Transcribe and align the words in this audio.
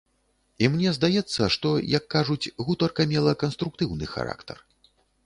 І 0.63 0.67
мне 0.75 0.93
здаецца, 0.97 1.49
што, 1.55 1.73
як 1.97 2.07
кажуць, 2.15 2.51
гутарка 2.71 3.07
мела 3.13 3.35
канструктыўны 3.45 4.05
характар. 4.15 4.57